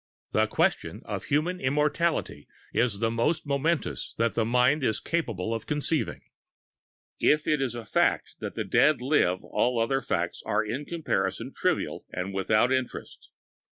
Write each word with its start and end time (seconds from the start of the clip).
The 0.31 0.47
question 0.47 1.03
of 1.05 1.25
human 1.25 1.59
immortality 1.59 2.47
is 2.73 2.97
the 2.97 3.11
most 3.11 3.45
momentous 3.45 4.15
that 4.17 4.33
the 4.33 4.43
mind 4.45 4.83
is 4.83 4.99
capable 4.99 5.53
of 5.53 5.67
conceiving. 5.67 6.21
If 7.19 7.45
it 7.45 7.61
is 7.61 7.75
a 7.75 7.85
fact 7.85 8.33
that 8.39 8.55
the 8.55 8.63
dead 8.65 8.99
live, 8.99 9.43
all 9.43 9.77
other 9.77 10.01
facts 10.01 10.41
are 10.43 10.65
in 10.65 10.85
comparison 10.85 11.53
trivial 11.55 12.07
and 12.11 12.33
without 12.33 12.71
interest. 12.71 13.29